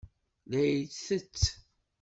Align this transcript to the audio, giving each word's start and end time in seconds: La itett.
La 0.49 0.61
itett. 0.71 1.39